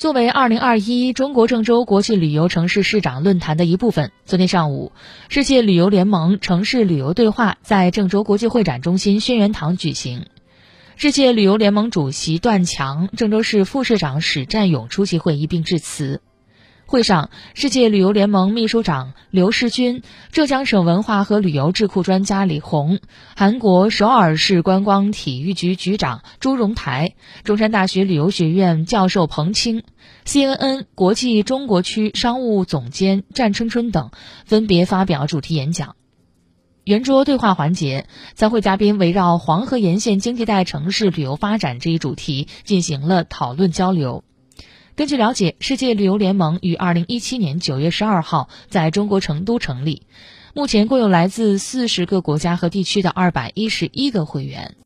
[0.00, 4.92] 作为二零二一中国郑州国际旅游城市市长论坛的一部分，昨天上午，
[5.28, 10.24] 世界旅游联盟城市旅游对话在郑州国际会展中心轩辕堂举行。
[10.96, 16.22] 世界旅游联盟主席段强、郑州市副市长史占勇出席会议并致辞。
[16.90, 20.02] 会上，世界旅游联盟秘书长刘世军、
[20.32, 22.98] 浙江省文化和旅游智库专家李红、
[23.36, 27.14] 韩国首尔市观光体育局局长朱荣台、
[27.44, 29.84] 中山大学旅游学院教授彭清、
[30.26, 34.10] CNN 国际中国区商务总监战春春等
[34.44, 35.94] 分别发表主题演讲。
[36.82, 44.24] 圆桌对话环节，参会嘉宾围绕黄河沿线经济带城市旅游发展这一主题进行了讨论交流。
[45.00, 50.02] 根据了解，世界旅游联盟于二零一七年九月十二号在中国成都成立，
[50.52, 54.74] 目前共有来自四十个国家和地区的二百一十一个会员。